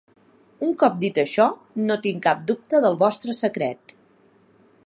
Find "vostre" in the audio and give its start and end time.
3.05-3.37